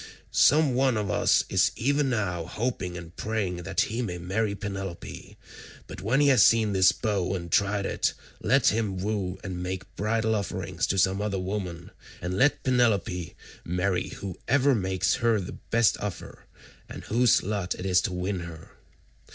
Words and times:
Some 0.31 0.73
one 0.73 0.97
of 0.97 1.11
us 1.11 1.43
is 1.47 1.71
even 1.75 2.09
now 2.09 2.45
hoping 2.47 2.97
and 2.97 3.15
praying 3.15 3.57
that 3.57 3.81
he 3.81 4.01
may 4.01 4.17
marry 4.17 4.55
Penelope, 4.55 5.37
but 5.85 6.01
when 6.01 6.19
he 6.21 6.29
has 6.29 6.41
seen 6.41 6.73
this 6.73 6.91
bow 6.91 7.35
and 7.35 7.51
tried 7.51 7.85
it, 7.85 8.15
let 8.41 8.69
him 8.69 8.97
woo 8.97 9.37
and 9.43 9.61
make 9.61 9.95
bridal 9.95 10.33
offerings 10.33 10.87
to 10.87 10.97
some 10.97 11.21
other 11.21 11.37
woman, 11.37 11.91
and 12.19 12.35
let 12.35 12.63
Penelope 12.63 13.35
marry 13.63 14.07
whoever 14.07 14.73
makes 14.73 15.17
her 15.21 15.39
the 15.39 15.59
best 15.69 15.99
offer 15.99 16.45
and 16.89 17.03
whose 17.03 17.43
lot 17.43 17.75
it 17.75 17.85
is 17.85 18.01
to 18.01 18.11
win 18.11 18.39
her." 18.39 18.71